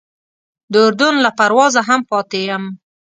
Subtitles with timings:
[0.71, 2.63] د اردن له پروازه هم پاتې یم.